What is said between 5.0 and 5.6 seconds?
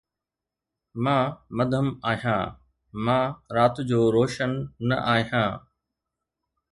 آھيان